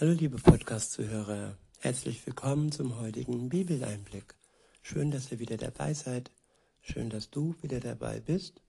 Hallo 0.00 0.12
liebe 0.12 0.38
Podcast-Zuhörer, 0.38 1.58
herzlich 1.80 2.24
willkommen 2.24 2.72
zum 2.72 2.98
heutigen 3.00 3.50
Bibeleinblick. 3.50 4.34
Schön, 4.80 5.10
dass 5.10 5.30
ihr 5.30 5.40
wieder 5.40 5.58
dabei 5.58 5.92
seid. 5.92 6.30
Schön, 6.80 7.10
dass 7.10 7.28
du 7.28 7.54
wieder 7.60 7.80
dabei 7.80 8.18
bist. 8.18 8.62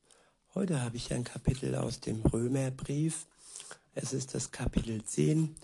Heute 0.54 0.82
habe 0.82 0.98
ich 0.98 1.14
ein 1.14 1.24
Kapitel 1.24 1.76
aus 1.76 2.02
dem 2.02 2.22
Römerbrief. 2.22 3.28
Es 3.96 4.12
ist 4.12 4.36
das 4.36 4.52
Kapitel 4.52 5.06
10 5.06 5.56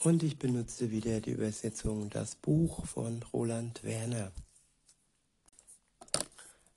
und 0.00 0.22
ich 0.22 0.38
benutze 0.38 0.90
wieder 0.90 1.22
die 1.22 1.30
Übersetzung 1.30 2.10
Das 2.10 2.34
Buch 2.34 2.84
von 2.84 3.22
Roland 3.32 3.82
Werner. 3.82 4.30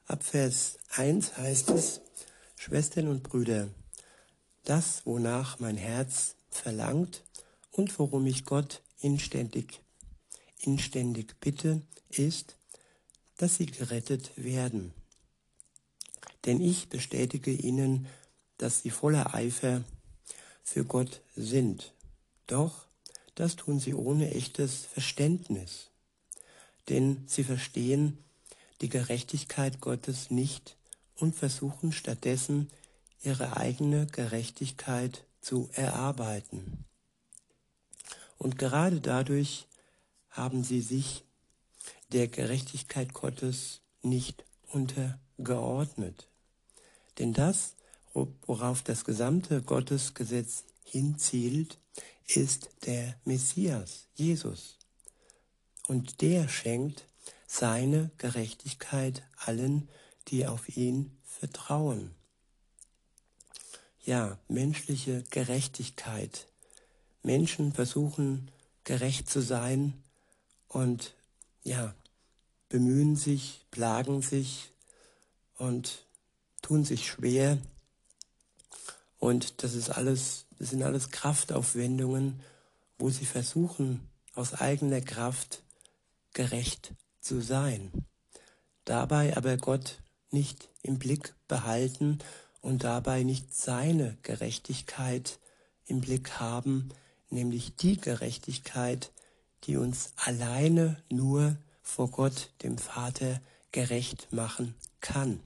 Ab 0.06 0.24
Vers 0.24 0.78
1 0.96 1.36
heißt 1.36 1.72
es, 1.72 2.00
Schwestern 2.56 3.10
und 3.10 3.24
Brüder, 3.24 3.68
das, 4.64 5.06
wonach 5.06 5.60
mein 5.60 5.76
Herz 5.76 6.38
verlangt, 6.50 7.24
und 7.78 7.98
worum 8.00 8.26
ich 8.26 8.44
Gott 8.44 8.82
inständig, 9.00 9.82
inständig 10.60 11.40
bitte, 11.40 11.82
ist, 12.10 12.58
dass 13.38 13.56
sie 13.56 13.68
gerettet 13.68 14.32
werden. 14.36 14.94
Denn 16.46 16.60
ich 16.60 16.90
bestätige 16.90 17.52
ihnen, 17.52 18.08
dass 18.58 18.82
sie 18.82 18.90
voller 18.90 19.34
Eifer 19.36 19.84
für 20.64 20.84
Gott 20.86 21.22
sind. 21.36 21.94
Doch 22.48 22.88
das 23.36 23.56
tun 23.56 23.80
sie 23.80 23.94
ohne 23.94 24.34
echtes 24.34 24.86
Verständnis. 24.86 25.92
Denn 26.90 27.24
sie 27.28 27.44
verstehen 27.44 28.18
die 28.82 28.90
Gerechtigkeit 28.90 29.82
Gottes 29.82 30.32
nicht 30.32 30.78
und 31.16 31.36
versuchen 31.36 31.92
stattdessen 31.92 32.70
ihre 33.22 33.58
eigene 33.58 34.08
Gerechtigkeit 34.08 35.26
zu 35.42 35.70
erarbeiten. 35.74 36.86
Und 38.38 38.58
gerade 38.58 39.02
dadurch 39.02 39.68
haben 40.30 40.64
sie 40.64 40.82
sich 40.82 41.24
der 42.12 42.28
Gerechtigkeit 42.28 43.14
Gottes 43.14 43.82
nicht 44.02 44.46
untergeordnet. 44.72 46.30
Denn 47.20 47.34
das, 47.34 47.76
worauf 48.14 48.84
das 48.84 49.06
gesamte 49.06 49.62
Gottesgesetz 49.62 50.64
hinzielt, 50.84 51.80
ist 52.28 52.70
der 52.86 53.16
Messias, 53.26 54.08
Jesus. 54.16 54.78
Und 55.88 56.22
der 56.22 56.48
schenkt 56.48 57.08
seine 57.48 58.12
Gerechtigkeit 58.18 59.24
allen, 59.38 59.90
die 60.28 60.46
auf 60.46 60.76
ihn 60.76 61.18
vertrauen. 61.24 62.14
Ja, 64.04 64.40
menschliche 64.48 65.24
Gerechtigkeit 65.30 66.48
Menschen 67.28 67.74
versuchen 67.74 68.50
gerecht 68.86 69.30
zu 69.30 69.42
sein 69.42 69.94
und 70.70 71.14
ja, 71.64 71.94
bemühen 72.70 73.16
sich, 73.18 73.66
plagen 73.70 74.22
sich 74.22 74.72
und 75.58 76.06
tun 76.62 76.86
sich 76.86 77.06
schwer. 77.06 77.58
Und 79.20 79.62
das 79.62 79.76
ist 79.76 79.90
alles, 79.90 80.46
das 80.58 80.70
sind 80.70 80.84
alles 80.84 81.12
Kraftaufwendungen, 81.12 82.40
wo 82.98 83.10
sie 83.10 83.26
versuchen, 83.26 84.08
aus 84.34 84.54
eigener 84.54 85.02
Kraft 85.02 85.64
gerecht 86.34 86.94
zu 87.20 87.42
sein. 87.42 87.92
Dabei 88.86 89.36
aber 89.36 89.58
Gott 89.58 90.02
nicht 90.32 90.70
im 90.82 90.98
Blick 90.98 91.36
behalten 91.50 92.20
und 92.62 92.86
dabei 92.86 93.24
nicht 93.24 93.54
seine 93.54 94.18
Gerechtigkeit 94.22 95.40
im 95.88 96.00
Blick 96.00 96.40
haben, 96.40 96.90
nämlich 97.30 97.76
die 97.76 97.98
Gerechtigkeit, 97.98 99.12
die 99.64 99.78
uns 99.78 100.14
alleine 100.18 101.02
nur 101.10 101.58
vor 101.82 102.10
Gott, 102.10 102.52
dem 102.64 102.78
Vater, 102.78 103.42
gerecht 103.72 104.28
machen 104.32 104.76
kann. 105.02 105.40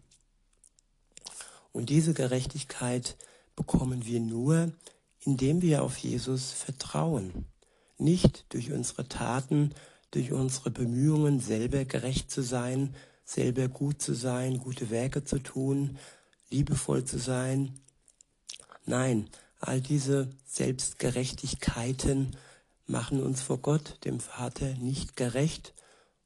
Und 1.72 1.90
diese 1.90 2.14
Gerechtigkeit 2.14 3.18
bekommen 3.56 4.06
wir 4.06 4.20
nur, 4.20 4.72
indem 5.20 5.62
wir 5.62 5.84
auf 5.84 5.98
Jesus 5.98 6.52
vertrauen, 6.52 7.46
nicht 7.98 8.46
durch 8.50 8.72
unsere 8.72 9.08
Taten, 9.08 9.74
durch 10.12 10.32
unsere 10.32 10.72
Bemühungen, 10.72 11.40
selber 11.40 11.86
gerecht 11.86 12.32
zu 12.32 12.42
sein, 12.42 12.96
selber 13.24 13.68
gut 13.68 14.02
zu 14.02 14.14
sein, 14.14 14.58
gute 14.58 14.90
Werke 14.90 15.24
zu 15.24 15.40
tun, 15.40 15.98
liebevoll 16.50 17.06
zu 17.06 17.18
sein. 17.18 17.80
Nein, 18.86 19.30
All 19.62 19.80
diese 19.80 20.28
Selbstgerechtigkeiten 20.48 22.36
machen 22.88 23.22
uns 23.22 23.42
vor 23.42 23.60
Gott, 23.60 24.04
dem 24.04 24.20
Vater, 24.20 24.74
nicht 24.74 25.16
gerecht 25.16 25.74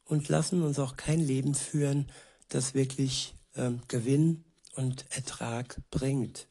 und 0.06 0.29
lassen 0.29 0.63
uns 0.63 0.79
auch 0.79 0.96
kein 0.96 1.19
Leben 1.19 1.53
führen, 1.53 2.09
das 2.47 2.74
wirklich 2.74 3.35
ähm, 3.56 3.81
Gewinn 3.90 4.45
und 4.75 5.06
Ertrag 5.09 5.81
bringt. 5.91 6.47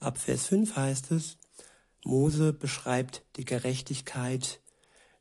Ab 0.00 0.18
Vers 0.18 0.46
5 0.46 0.74
heißt 0.74 1.12
es, 1.12 1.38
Mose 2.04 2.52
beschreibt 2.52 3.22
die 3.36 3.44
Gerechtigkeit, 3.44 4.60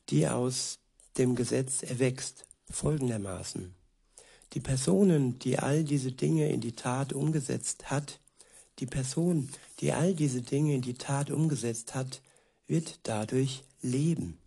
die 0.09 0.27
aus 0.27 0.79
dem 1.17 1.35
Gesetz 1.35 1.83
erwächst, 1.83 2.45
folgendermaßen. 2.69 3.73
Die 4.53 4.59
Personen, 4.59 5.37
die 5.39 5.59
all 5.59 5.83
diese 5.83 6.11
Dinge 6.11 6.49
in 6.49 6.61
die 6.61 6.75
Tat 6.75 7.13
umgesetzt 7.13 7.89
hat, 7.91 8.19
die 8.79 8.85
Person, 8.85 9.49
die 9.79 9.93
all 9.93 10.13
diese 10.13 10.41
Dinge 10.41 10.75
in 10.75 10.81
die 10.81 10.95
Tat 10.95 11.31
umgesetzt 11.31 11.95
hat, 11.95 12.21
wird 12.67 12.99
dadurch 13.03 13.63
leben. 13.81 14.37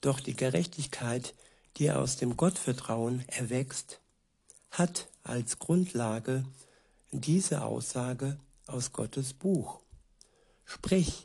Doch 0.00 0.20
die 0.20 0.36
Gerechtigkeit, 0.36 1.34
die 1.76 1.90
aus 1.90 2.16
dem 2.16 2.36
Gottvertrauen 2.36 3.24
erwächst, 3.28 4.00
hat 4.70 5.08
als 5.22 5.58
Grundlage 5.58 6.44
diese 7.10 7.64
Aussage 7.64 8.38
aus 8.66 8.92
Gottes 8.92 9.32
Buch. 9.32 9.80
Sprich 10.64 11.24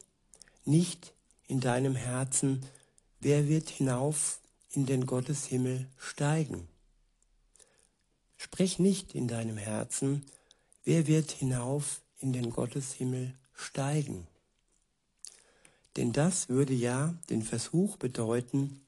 nicht 0.66 1.14
in 1.48 1.60
deinem 1.60 1.96
Herzen, 1.96 2.66
wer 3.20 3.48
wird 3.48 3.70
hinauf 3.70 4.40
in 4.72 4.86
den 4.86 5.06
Gotteshimmel 5.06 5.88
steigen. 5.98 6.68
Sprich 8.38 8.80
nicht 8.80 9.14
in 9.14 9.28
deinem 9.28 9.58
Herzen, 9.58 10.26
Wer 10.86 11.08
wird 11.08 11.32
hinauf 11.32 12.02
in 12.20 12.34
den 12.34 12.50
Gotteshimmel 12.50 13.34
steigen? 13.54 14.28
Denn 15.96 16.12
das 16.12 16.50
würde 16.50 16.74
ja 16.74 17.16
den 17.30 17.42
Versuch 17.42 17.96
bedeuten, 17.96 18.82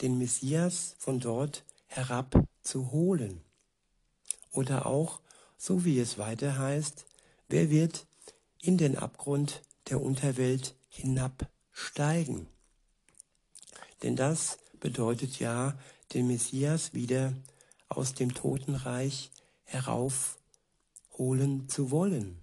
den 0.00 0.16
Messias 0.16 0.94
von 0.98 1.20
dort 1.20 1.64
herab 1.88 2.42
zu 2.62 2.90
holen. 2.90 3.42
Oder 4.50 4.86
auch, 4.86 5.20
so 5.58 5.84
wie 5.84 5.98
es 5.98 6.16
weiter 6.16 6.58
heißt, 6.58 7.04
wer 7.48 7.68
wird 7.68 8.06
in 8.62 8.78
den 8.78 8.96
Abgrund 8.96 9.60
der 9.90 10.00
Unterwelt 10.00 10.74
hinabsteigen? 10.88 12.46
Denn 14.02 14.16
das 14.16 14.58
bedeutet 14.80 15.38
ja, 15.38 15.78
den 16.14 16.28
Messias 16.28 16.94
wieder 16.94 17.34
aus 17.90 18.14
dem 18.14 18.32
Totenreich 18.32 19.30
herauf 19.64 20.38
holen 21.22 21.68
zu 21.68 21.92
wollen, 21.92 22.36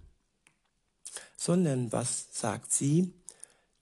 sondern 1.36 1.92
was 1.92 2.28
sagt 2.32 2.72
sie? 2.72 3.12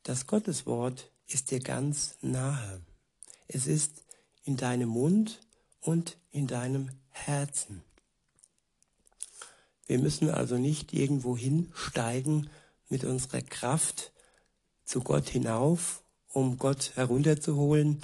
Das 0.02 0.26
Gotteswort 0.26 1.12
ist 1.28 1.52
dir 1.52 1.60
ganz 1.60 2.16
nahe. 2.20 2.80
Es 3.46 3.68
ist 3.68 4.02
in 4.42 4.56
deinem 4.56 4.88
Mund 4.88 5.38
und 5.80 6.16
in 6.32 6.48
deinem 6.48 6.90
Herzen. 7.10 7.84
Wir 9.86 10.00
müssen 10.00 10.30
also 10.30 10.58
nicht 10.58 10.92
irgendwo 10.92 11.36
hinsteigen 11.36 12.50
mit 12.88 13.04
unserer 13.04 13.42
Kraft 13.42 14.12
zu 14.84 15.00
Gott 15.00 15.28
hinauf, 15.28 16.02
um 16.32 16.58
Gott 16.58 16.96
herunterzuholen 16.96 18.00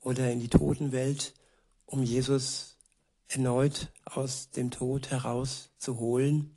oder 0.00 0.30
in 0.30 0.38
die 0.38 0.48
Totenwelt, 0.48 1.34
um 1.86 2.04
Jesus 2.04 2.75
erneut 3.28 3.92
aus 4.04 4.50
dem 4.50 4.70
Tod 4.70 5.10
herauszuholen. 5.10 6.56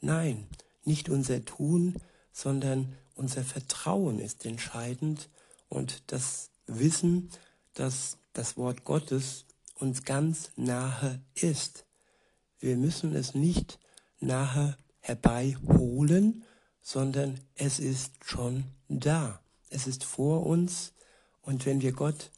Nein, 0.00 0.46
nicht 0.84 1.08
unser 1.08 1.44
Tun, 1.44 1.96
sondern 2.32 2.96
unser 3.14 3.42
Vertrauen 3.44 4.18
ist 4.18 4.46
entscheidend 4.46 5.28
und 5.68 6.02
das 6.12 6.50
Wissen, 6.66 7.30
dass 7.74 8.18
das 8.32 8.56
Wort 8.56 8.84
Gottes 8.84 9.44
uns 9.74 10.04
ganz 10.04 10.50
nahe 10.56 11.20
ist. 11.34 11.84
Wir 12.58 12.76
müssen 12.76 13.14
es 13.14 13.34
nicht 13.34 13.78
nahe 14.20 14.76
herbeiholen, 15.00 16.44
sondern 16.80 17.40
es 17.54 17.78
ist 17.78 18.12
schon 18.24 18.64
da. 18.88 19.40
Es 19.70 19.86
ist 19.86 20.04
vor 20.04 20.46
uns 20.46 20.92
und 21.42 21.66
wenn 21.66 21.82
wir 21.82 21.92
Gott 21.92 22.30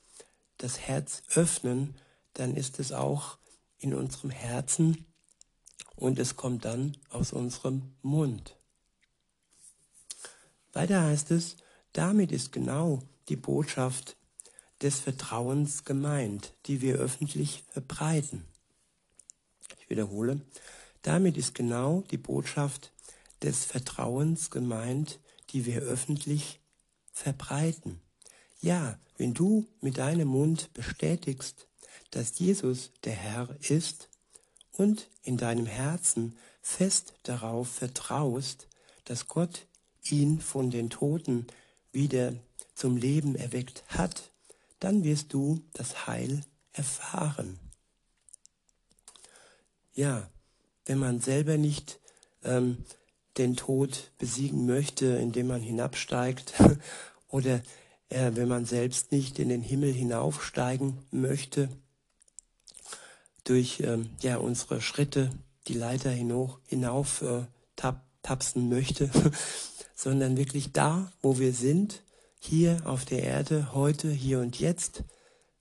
das 0.59 0.81
Herz 0.81 1.23
öffnen, 1.35 1.95
dann 2.35 2.55
ist 2.55 2.79
es 2.79 2.93
auch 2.93 3.39
in 3.81 3.95
unserem 3.95 4.31
Herzen 4.31 5.07
und 5.97 6.19
es 6.19 6.37
kommt 6.37 6.65
dann 6.65 6.97
aus 7.11 7.33
unserem 7.33 7.95
Mund. 8.03 8.57
Weiter 10.73 11.03
heißt 11.03 11.31
es, 11.33 11.57
Damit 11.93 12.31
ist 12.31 12.53
genau 12.53 13.03
die 13.29 13.37
Botschaft 13.37 14.17
des 14.81 15.01
Vertrauens 15.01 15.85
gemeint, 15.85 16.55
die 16.67 16.81
wir 16.81 16.97
öffentlich 16.97 17.65
verbreiten. 17.69 18.45
Ich 19.79 19.91
wiederhole, 19.91 20.41
damit 21.03 21.37
ist 21.37 21.55
genau 21.55 22.03
die 22.11 22.19
Botschaft 22.19 22.93
des 23.43 23.65
Vertrauens 23.65 24.51
gemeint, 24.51 25.19
die 25.51 25.67
wir 25.67 25.83
öffentlich 25.83 26.61
verbreiten. 27.13 28.01
Ja, 28.61 28.99
wenn 29.17 29.35
du 29.35 29.67
mit 29.81 29.99
deinem 29.99 30.29
Mund 30.29 30.73
bestätigst, 30.75 31.67
dass 32.11 32.39
Jesus 32.39 32.91
der 33.05 33.15
Herr 33.15 33.57
ist 33.61 34.09
und 34.73 35.09
in 35.23 35.37
deinem 35.37 35.67
Herzen 35.67 36.37
fest 36.63 37.15
darauf 37.23 37.69
vertraust, 37.69 38.69
dass 39.05 39.29
Gott 39.29 39.67
ihn 40.05 40.41
von 40.41 40.71
den 40.71 40.91
Toten 40.91 41.47
wieder 41.93 42.35
zum 42.75 42.97
Leben 42.97 43.35
erweckt 43.35 43.85
hat, 43.89 44.31
dann 44.79 45.05
wirst 45.05 45.33
du 45.33 45.63
das 45.73 46.07
Heil 46.07 46.43
erfahren. 46.73 47.59
Ja, 49.93 50.29
wenn 50.87 50.99
man 50.99 51.21
selber 51.21 51.59
nicht 51.59 52.01
ähm, 52.43 52.85
den 53.37 53.57
Tod 53.57 54.13
besiegen 54.19 54.67
möchte, 54.67 55.07
indem 55.07 55.49
man 55.49 55.61
hinabsteigt, 55.61 56.55
oder 57.29 57.63
äh, 58.09 58.33
wenn 58.35 58.49
man 58.49 58.65
selbst 58.65 59.13
nicht 59.13 59.39
in 59.39 59.49
den 59.49 59.63
Himmel 59.63 59.93
hinaufsteigen 59.93 60.99
möchte, 61.11 61.69
durch 63.51 63.81
ähm, 63.81 64.11
ja, 64.21 64.37
unsere 64.37 64.81
Schritte 64.81 65.29
die 65.67 65.75
Leiter 65.75 66.11
hinauf, 66.11 66.61
hinauf 66.67 67.21
äh, 67.23 67.43
tap, 67.75 68.05
tapsen 68.23 68.69
möchte, 68.69 69.11
sondern 69.97 70.37
wirklich 70.37 70.73
da, 70.73 71.13
wo 71.21 71.41
wir 71.41 71.53
sind, 71.53 72.05
hier 72.39 72.81
auf 72.85 73.05
der 73.05 73.25
Erde, 73.25 73.75
heute, 73.75 74.09
hier 74.09 74.39
und 74.39 74.61
jetzt, 74.61 75.03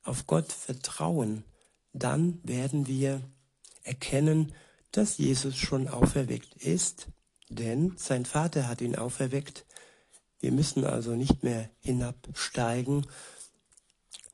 auf 0.03 0.27
Gott 0.27 0.51
vertrauen, 0.51 1.43
dann 1.91 2.39
werden 2.43 2.85
wir 2.85 3.21
erkennen, 3.81 4.53
dass 4.91 5.17
Jesus 5.17 5.57
schon 5.57 5.87
auferweckt 5.87 6.55
ist, 6.57 7.07
denn 7.49 7.93
sein 7.97 8.25
Vater 8.25 8.67
hat 8.67 8.81
ihn 8.81 8.95
auferweckt. 8.95 9.65
Wir 10.39 10.51
müssen 10.51 10.85
also 10.85 11.15
nicht 11.15 11.43
mehr 11.43 11.71
hinabsteigen 11.79 13.07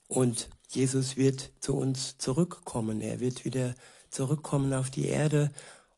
und 0.08 0.50
Jesus 0.70 1.18
wird 1.18 1.52
zu 1.60 1.76
uns 1.76 2.18
zurückkommen. 2.18 3.02
Er 3.02 3.20
wird 3.20 3.46
wieder 3.46 3.76
zurückkommen 4.10 4.74
auf 4.74 4.90
die 4.90 5.08
Erde 5.08 5.52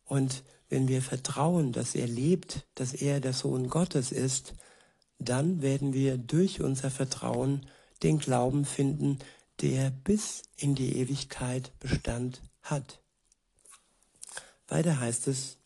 und 0.05 0.43
wenn 0.69 0.87
wir 0.87 1.01
vertrauen, 1.01 1.71
dass 1.71 1.95
er 1.95 2.07
lebt, 2.07 2.65
dass 2.75 2.93
er 2.93 3.19
der 3.19 3.33
Sohn 3.33 3.69
Gottes 3.69 4.11
ist, 4.11 4.53
dann 5.19 5.61
werden 5.61 5.93
wir 5.93 6.17
durch 6.17 6.61
unser 6.61 6.91
Vertrauen 6.91 7.65
den 8.03 8.19
Glauben 8.19 8.65
finden, 8.65 9.19
der 9.61 9.89
bis 9.89 10.43
in 10.57 10.75
die 10.75 10.97
Ewigkeit 10.97 11.71
Bestand 11.79 12.41
hat. 12.61 12.99
Weiter 14.67 14.99
heißt 14.99 15.27
es, 15.27 15.57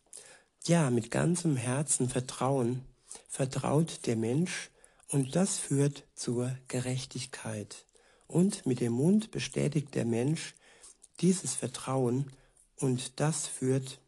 ja, 0.65 0.89
mit 0.91 1.09
ganzem 1.09 1.55
Herzen 1.57 2.07
vertrauen, 2.07 2.85
vertraut 3.27 4.05
der 4.05 4.15
Mensch 4.15 4.69
und 5.09 5.35
das 5.35 5.57
führt 5.57 6.03
zur 6.13 6.55
Gerechtigkeit. 6.67 7.85
Und 8.31 8.65
mit 8.65 8.79
dem 8.79 8.93
Mund 8.93 9.31
bestätigt 9.31 9.93
der 9.93 10.05
Mensch 10.05 10.55
dieses 11.19 11.53
Vertrauen 11.53 12.31
und 12.77 13.19
das 13.19 13.45
führt 13.45 13.99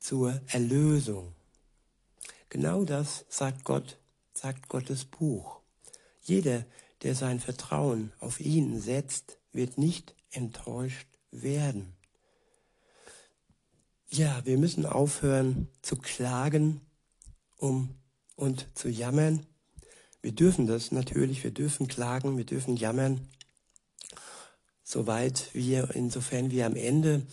zur 0.00 0.40
Erlösung. 0.48 1.32
Genau 2.48 2.84
das 2.84 3.24
sagt 3.28 3.64
Gott, 3.64 3.98
sagt 4.34 4.68
Gottes 4.68 5.04
Buch. 5.04 5.60
Jeder, 6.20 6.66
der 7.02 7.14
sein 7.14 7.38
Vertrauen 7.38 8.12
auf 8.18 8.40
ihn 8.40 8.80
setzt, 8.80 9.38
wird 9.52 9.78
nicht 9.78 10.16
enttäuscht 10.32 11.06
werden. 11.30 11.94
Ja, 14.08 14.44
wir 14.44 14.58
müssen 14.58 14.84
aufhören 14.84 15.68
zu 15.80 15.94
klagen 15.94 16.80
um, 17.56 17.94
und 18.34 18.66
zu 18.74 18.88
jammern. 18.88 19.46
Wir 20.20 20.32
dürfen 20.32 20.66
das 20.66 20.90
natürlich, 20.90 21.44
wir 21.44 21.52
dürfen 21.52 21.86
klagen, 21.86 22.36
wir 22.36 22.44
dürfen 22.44 22.76
jammern, 22.76 23.28
soweit 24.82 25.54
wir, 25.54 25.94
insofern 25.94 26.50
wir 26.50 26.66
am 26.66 26.76
Ende 26.76 27.26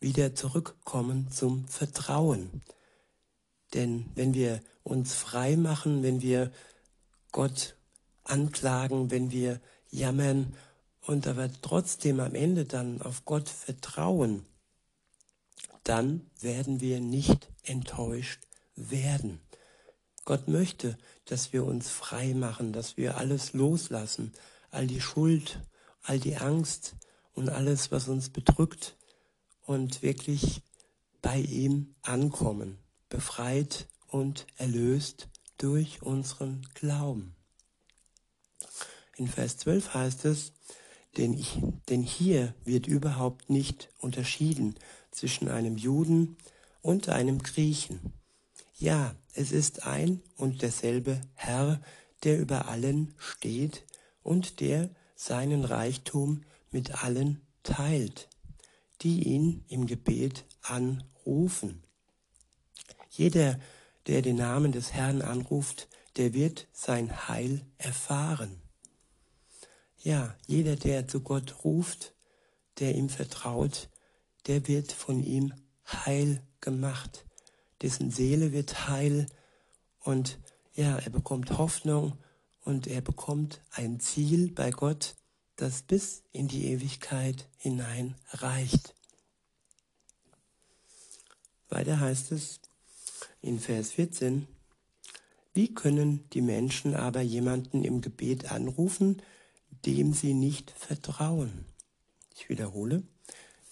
wieder 0.00 0.34
zurückkommen 0.34 1.30
zum 1.30 1.66
Vertrauen. 1.68 2.62
Denn 3.72 4.06
wenn 4.14 4.34
wir 4.34 4.60
uns 4.82 5.14
frei 5.14 5.56
machen, 5.56 6.02
wenn 6.02 6.22
wir 6.22 6.50
Gott 7.32 7.76
anklagen, 8.24 9.10
wenn 9.10 9.30
wir 9.30 9.60
jammern 9.90 10.54
und 11.02 11.26
aber 11.26 11.50
trotzdem 11.62 12.20
am 12.20 12.34
Ende 12.34 12.64
dann 12.64 13.00
auf 13.02 13.24
Gott 13.24 13.48
vertrauen, 13.48 14.44
dann 15.84 16.30
werden 16.40 16.80
wir 16.80 17.00
nicht 17.00 17.48
enttäuscht 17.62 18.40
werden. 18.74 19.40
Gott 20.24 20.48
möchte, 20.48 20.96
dass 21.26 21.52
wir 21.52 21.64
uns 21.64 21.88
frei 21.90 22.34
machen, 22.34 22.72
dass 22.72 22.96
wir 22.96 23.16
alles 23.16 23.52
loslassen, 23.52 24.32
all 24.70 24.86
die 24.86 25.00
Schuld, 25.00 25.60
all 26.02 26.18
die 26.18 26.36
Angst 26.36 26.96
und 27.32 27.48
alles, 27.48 27.90
was 27.90 28.08
uns 28.08 28.30
bedrückt 28.30 28.96
und 29.64 30.02
wirklich 30.02 30.62
bei 31.22 31.38
ihm 31.38 31.94
ankommen 32.02 32.78
befreit 33.08 33.86
und 34.08 34.46
erlöst 34.56 35.28
durch 35.58 36.02
unseren 36.02 36.66
Glauben. 36.74 37.36
In 39.16 39.28
Vers 39.28 39.58
12 39.58 39.94
heißt 39.94 40.24
es, 40.24 40.52
denn, 41.16 41.32
ich, 41.32 41.60
denn 41.88 42.02
hier 42.02 42.54
wird 42.64 42.88
überhaupt 42.88 43.50
nicht 43.50 43.88
unterschieden 43.98 44.74
zwischen 45.12 45.48
einem 45.48 45.76
Juden 45.76 46.36
und 46.82 47.08
einem 47.08 47.40
Griechen. 47.40 48.13
Ja, 48.76 49.14
es 49.34 49.52
ist 49.52 49.86
ein 49.86 50.20
und 50.36 50.62
derselbe 50.62 51.20
Herr, 51.34 51.80
der 52.24 52.40
über 52.40 52.68
allen 52.68 53.14
steht 53.18 53.84
und 54.22 54.60
der 54.60 54.90
seinen 55.14 55.64
Reichtum 55.64 56.42
mit 56.70 57.04
allen 57.04 57.40
teilt, 57.62 58.28
die 59.02 59.28
ihn 59.28 59.64
im 59.68 59.86
Gebet 59.86 60.44
anrufen. 60.62 61.82
Jeder, 63.10 63.60
der 64.08 64.22
den 64.22 64.36
Namen 64.36 64.72
des 64.72 64.92
Herrn 64.92 65.22
anruft, 65.22 65.88
der 66.16 66.34
wird 66.34 66.66
sein 66.72 67.28
Heil 67.28 67.64
erfahren. 67.78 68.60
Ja, 69.98 70.36
jeder, 70.46 70.76
der 70.76 71.06
zu 71.06 71.20
Gott 71.20 71.64
ruft, 71.64 72.14
der 72.80 72.94
ihm 72.94 73.08
vertraut, 73.08 73.88
der 74.46 74.66
wird 74.66 74.92
von 74.92 75.22
ihm 75.22 75.54
heil 75.86 76.42
gemacht. 76.60 77.24
Dessen 77.82 78.10
Seele 78.10 78.52
wird 78.52 78.88
heil 78.88 79.26
und 80.00 80.38
ja, 80.74 80.98
er 80.98 81.10
bekommt 81.10 81.58
Hoffnung 81.58 82.18
und 82.62 82.86
er 82.86 83.00
bekommt 83.00 83.60
ein 83.70 84.00
Ziel 84.00 84.50
bei 84.50 84.70
Gott, 84.70 85.14
das 85.56 85.82
bis 85.82 86.22
in 86.32 86.48
die 86.48 86.66
Ewigkeit 86.66 87.48
hinein 87.58 88.16
reicht. 88.30 88.94
Weiter 91.68 92.00
heißt 92.00 92.32
es, 92.32 92.60
in 93.40 93.60
Vers 93.60 93.92
14, 93.92 94.48
wie 95.52 95.72
können 95.72 96.28
die 96.30 96.42
Menschen 96.42 96.94
aber 96.94 97.20
jemanden 97.20 97.84
im 97.84 98.00
Gebet 98.00 98.50
anrufen, 98.50 99.22
dem 99.86 100.12
sie 100.12 100.34
nicht 100.34 100.70
vertrauen? 100.70 101.66
Ich 102.34 102.48
wiederhole, 102.48 103.02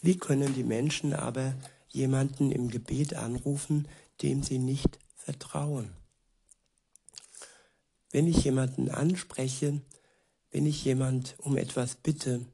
wie 0.00 0.16
können 0.16 0.54
die 0.54 0.62
Menschen 0.62 1.12
aber 1.12 1.54
jemanden 1.92 2.50
im 2.50 2.68
Gebet 2.68 3.14
anrufen, 3.14 3.88
dem 4.22 4.42
sie 4.42 4.58
nicht 4.58 4.98
vertrauen? 5.14 5.90
Wenn 8.10 8.26
ich 8.26 8.44
jemanden 8.44 8.90
anspreche, 8.90 9.80
wenn 10.50 10.66
ich 10.66 10.84
jemand 10.84 11.34
um 11.38 11.56
etwas 11.56 11.94
bitte, 11.94 12.44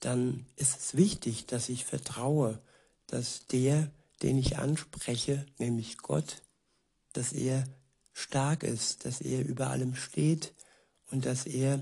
dann 0.00 0.46
ist 0.56 0.78
es 0.78 0.96
wichtig, 0.96 1.46
dass 1.46 1.68
ich 1.68 1.84
vertraue, 1.84 2.60
dass 3.06 3.46
der, 3.46 3.90
den 4.22 4.38
ich 4.38 4.58
anspreche, 4.58 5.46
nämlich 5.58 5.98
Gott, 5.98 6.42
dass 7.12 7.32
er 7.32 7.64
stark 8.12 8.62
ist, 8.62 9.04
dass 9.04 9.20
er 9.20 9.44
über 9.46 9.68
allem 9.68 9.94
steht 9.94 10.52
und 11.10 11.26
dass 11.26 11.46
er 11.46 11.80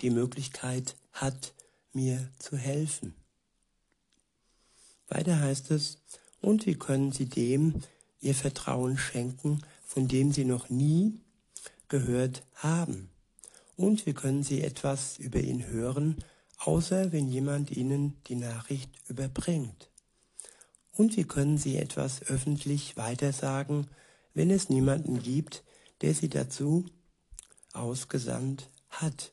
die 0.00 0.10
Möglichkeit 0.10 0.96
hat, 1.12 1.54
mir 1.92 2.28
zu 2.38 2.56
helfen. 2.56 3.14
Weiter 5.14 5.40
heißt 5.40 5.70
es, 5.70 5.98
und 6.40 6.66
wie 6.66 6.74
können 6.74 7.12
sie 7.12 7.26
dem 7.26 7.82
ihr 8.20 8.34
Vertrauen 8.34 8.98
schenken, 8.98 9.62
von 9.86 10.08
dem 10.08 10.32
sie 10.32 10.44
noch 10.44 10.70
nie 10.70 11.20
gehört 11.88 12.42
haben? 12.56 13.10
Und 13.76 14.06
wie 14.06 14.12
können 14.12 14.42
sie 14.42 14.62
etwas 14.62 15.18
über 15.18 15.40
ihn 15.40 15.66
hören, 15.66 16.16
außer 16.58 17.12
wenn 17.12 17.28
jemand 17.28 17.70
ihnen 17.70 18.16
die 18.26 18.34
Nachricht 18.34 18.90
überbringt? 19.08 19.88
Und 20.92 21.16
wie 21.16 21.24
können 21.24 21.58
sie 21.58 21.76
etwas 21.76 22.22
öffentlich 22.22 22.96
weitersagen, 22.96 23.86
wenn 24.32 24.50
es 24.50 24.68
niemanden 24.68 25.22
gibt, 25.22 25.62
der 26.00 26.14
sie 26.14 26.28
dazu 26.28 26.86
ausgesandt 27.72 28.68
hat. 28.90 29.32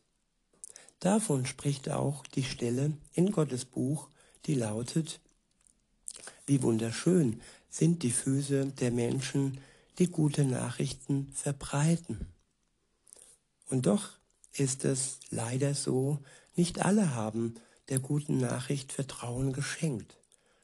Davon 0.99 1.45
spricht 1.45 1.89
auch 1.89 2.25
die 2.27 2.43
Stelle 2.43 2.93
in 3.13 3.31
Gottes 3.31 3.65
Buch, 3.65 4.09
die 4.45 4.53
lautet, 4.53 5.19
wie 6.47 6.61
wunderschön 6.61 7.41
sind 7.69 8.03
die 8.03 8.11
Füße 8.11 8.67
der 8.67 8.91
Menschen, 8.91 9.59
die 9.97 10.07
gute 10.07 10.43
Nachrichten 10.43 11.31
verbreiten. 11.33 12.27
Und 13.69 13.85
doch 13.85 14.09
ist 14.53 14.83
es 14.85 15.19
leider 15.29 15.73
so, 15.73 16.19
nicht 16.55 16.83
alle 16.83 17.15
haben 17.15 17.55
der 17.89 17.99
guten 17.99 18.37
Nachricht 18.37 18.91
Vertrauen 18.91 19.53
geschenkt. 19.53 20.17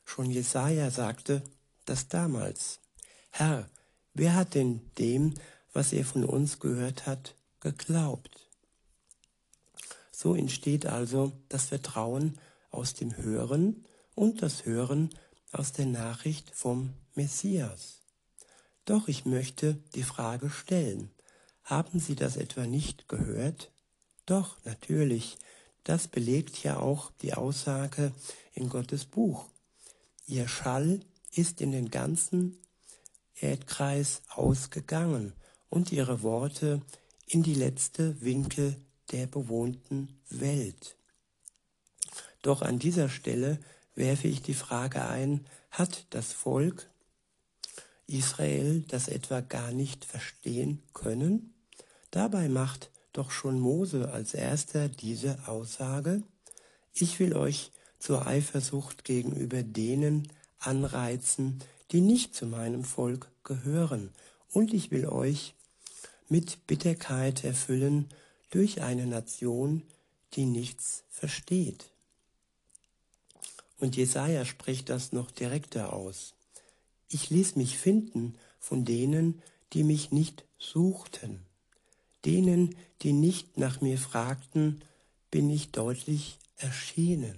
Schon 0.06 0.30
Jesaja 0.30 0.92
sagte 0.92 1.42
das 1.86 2.08
damals. 2.08 2.80
Herr, 3.30 3.70
wer 4.14 4.36
hat 4.36 4.56
denn 4.56 4.82
dem, 4.98 5.34
was 5.74 5.94
er 5.94 6.06
von 6.06 6.24
uns 6.24 6.60
gehört 6.60 7.06
hat, 7.06 7.36
geglaubt? 7.60 8.48
So 10.12 10.36
entsteht 10.36 10.86
also 10.86 11.32
das 11.50 11.66
Vertrauen 11.66 12.40
aus 12.72 12.94
dem 12.94 13.16
Hören 13.18 13.86
und 14.16 14.42
das 14.42 14.66
Hören 14.66 15.10
aus 15.52 15.72
der 15.74 15.86
Nachricht 15.86 16.52
vom 16.54 16.94
Messias. 17.16 18.02
Doch 18.86 19.08
ich 19.08 19.26
möchte 19.26 19.76
die 19.96 20.04
Frage 20.04 20.50
stellen, 20.50 21.10
haben 21.64 22.00
Sie 22.00 22.16
das 22.16 22.38
etwa 22.38 22.66
nicht 22.66 23.08
gehört? 23.08 23.72
Doch, 24.26 24.58
natürlich, 24.64 25.38
das 25.84 26.08
belegt 26.08 26.64
ja 26.64 26.80
auch 26.80 27.12
die 27.22 27.34
Aussage 27.34 28.14
in 28.54 28.70
Gottes 28.70 29.06
Buch. 29.06 29.46
Ihr 30.26 30.48
Schall 30.48 31.02
ist 31.34 31.62
in 31.62 31.72
den 31.72 31.92
ganzen 31.92 32.58
Erdkreis 33.36 34.22
ausgegangen 34.30 35.34
und 35.70 35.92
ihre 35.92 36.24
Worte 36.24 36.82
in 37.28 37.44
die 37.44 37.54
letzte 37.54 38.20
Winkel 38.22 38.76
der 39.12 39.28
bewohnten 39.28 40.20
Welt. 40.30 40.98
Doch 42.42 42.62
an 42.62 42.80
dieser 42.80 43.10
Stelle 43.10 43.60
werfe 43.98 44.28
ich 44.28 44.42
die 44.42 44.54
Frage 44.54 45.06
ein, 45.06 45.46
hat 45.72 46.06
das 46.12 46.32
Volk 46.32 46.90
Israel 48.06 48.86
das 48.88 49.10
etwa 49.10 49.42
gar 49.42 49.72
nicht 49.72 50.06
verstehen 50.06 50.82
können? 50.94 51.54
Dabei 52.12 52.48
macht 52.48 52.90
doch 53.12 53.32
schon 53.32 53.60
Mose 53.60 54.12
als 54.12 54.34
erster 54.34 54.88
diese 54.88 55.48
Aussage, 55.48 56.24
ich 56.94 57.20
will 57.20 57.36
euch 57.36 57.72
zur 58.00 58.28
Eifersucht 58.28 59.04
gegenüber 59.04 59.64
denen 59.64 60.28
anreizen, 60.60 61.60
die 61.92 62.02
nicht 62.02 62.36
zu 62.36 62.46
meinem 62.46 62.84
Volk 62.84 63.30
gehören, 63.44 64.12
und 64.52 64.74
ich 64.74 64.92
will 64.92 65.08
euch 65.08 65.56
mit 66.30 66.66
Bitterkeit 66.68 67.44
erfüllen 67.44 68.10
durch 68.52 68.82
eine 68.82 69.06
Nation, 69.06 69.84
die 70.34 70.46
nichts 70.46 71.04
versteht. 71.10 71.92
Und 73.80 73.96
Jesaja 73.96 74.44
spricht 74.46 74.90
das 74.90 75.12
noch 75.12 75.30
direkter 75.32 75.94
aus. 75.94 76.34
Ich 77.10 77.30
ließ 77.30 77.56
mich 77.56 77.78
finden 77.78 78.36
von 78.60 78.86
denen, 78.86 79.42
die 79.74 79.84
mich 79.84 80.12
nicht 80.12 80.46
suchten. 80.58 81.46
Denen, 82.26 82.76
die 83.02 83.14
nicht 83.14 83.58
nach 83.58 83.80
mir 83.82 83.98
fragten, 83.98 84.84
bin 85.30 85.50
ich 85.50 85.72
deutlich 85.72 86.40
erschienen. 86.58 87.38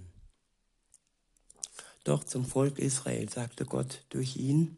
Doch 2.06 2.24
zum 2.24 2.46
Volk 2.46 2.80
Israel 2.80 3.30
sagte 3.30 3.66
Gott 3.66 4.06
durch 4.10 4.38
ihn, 4.38 4.78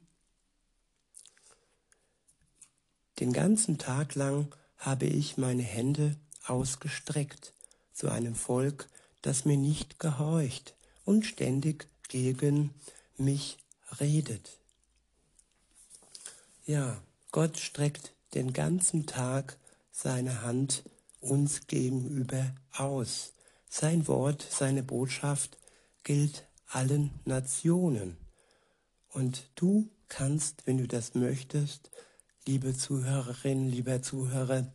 den 3.20 3.32
ganzen 3.32 3.78
Tag 3.78 4.16
lang 4.16 4.54
habe 4.78 5.06
ich 5.06 5.38
meine 5.38 5.62
Hände 5.62 6.16
ausgestreckt 6.48 7.54
zu 7.94 8.10
einem 8.10 8.34
Volk, 8.34 8.90
das 9.22 9.46
mir 9.46 9.58
nicht 9.58 10.00
gehorcht 10.00 10.76
und 11.12 11.26
ständig 11.26 11.90
gegen 12.08 12.74
mich 13.18 13.58
redet. 14.00 14.58
Ja, 16.66 17.02
Gott 17.34 17.58
streckt 17.58 18.14
den 18.34 18.54
ganzen 18.54 19.08
Tag 19.08 19.58
seine 19.92 20.42
Hand 20.42 20.84
uns 21.20 21.68
gegenüber 21.68 22.56
aus. 22.72 23.34
Sein 23.68 24.08
Wort, 24.08 24.48
seine 24.50 24.84
Botschaft 24.84 25.58
gilt 26.06 26.46
allen 26.70 27.12
Nationen. 27.26 28.16
Und 29.10 29.50
du 29.56 29.90
kannst, 30.08 30.66
wenn 30.66 30.78
du 30.78 30.88
das 30.88 31.14
möchtest, 31.14 31.92
liebe 32.46 32.74
Zuhörerin, 32.74 33.68
lieber 33.68 34.02
Zuhörer, 34.02 34.72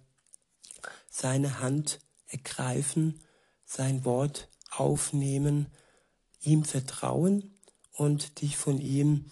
seine 1.08 1.60
Hand 1.60 1.98
ergreifen, 2.26 3.22
sein 3.64 4.04
Wort 4.04 4.50
aufnehmen, 4.70 5.68
ihm 6.46 6.64
vertrauen 6.64 7.54
und 7.92 8.40
dich 8.40 8.56
von 8.56 8.78
ihm 8.78 9.26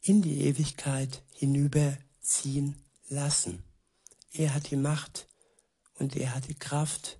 in 0.00 0.22
die 0.22 0.42
Ewigkeit 0.42 1.22
hinüberziehen 1.34 2.76
lassen. 3.08 3.62
Er 4.32 4.54
hat 4.54 4.70
die 4.70 4.76
Macht 4.76 5.28
und 5.94 6.16
er 6.16 6.34
hat 6.34 6.48
die 6.48 6.54
Kraft 6.54 7.18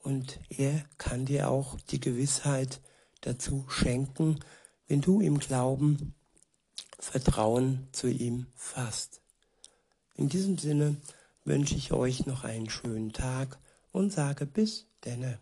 und 0.00 0.40
er 0.48 0.84
kann 0.98 1.26
dir 1.26 1.48
auch 1.48 1.78
die 1.90 2.00
Gewissheit 2.00 2.80
dazu 3.20 3.64
schenken, 3.68 4.40
wenn 4.88 5.00
du 5.00 5.20
im 5.20 5.38
Glauben 5.38 6.14
Vertrauen 6.98 7.88
zu 7.92 8.08
ihm 8.08 8.46
fasst. 8.54 9.22
In 10.14 10.28
diesem 10.28 10.58
Sinne 10.58 10.96
wünsche 11.44 11.74
ich 11.74 11.92
euch 11.92 12.26
noch 12.26 12.44
einen 12.44 12.70
schönen 12.70 13.12
Tag 13.12 13.58
und 13.90 14.12
sage 14.12 14.46
bis 14.46 14.86
denne. 15.04 15.38